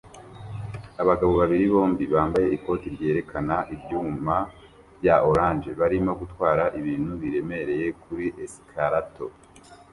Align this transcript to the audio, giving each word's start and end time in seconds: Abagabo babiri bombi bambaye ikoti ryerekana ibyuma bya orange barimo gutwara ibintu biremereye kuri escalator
Abagabo 1.01 1.33
babiri 1.41 1.65
bombi 1.73 2.03
bambaye 2.13 2.47
ikoti 2.57 2.87
ryerekana 2.95 3.55
ibyuma 3.75 4.37
bya 4.99 5.15
orange 5.29 5.69
barimo 5.79 6.11
gutwara 6.21 6.63
ibintu 6.79 7.11
biremereye 7.21 7.87
kuri 8.03 8.25
escalator 8.45 9.31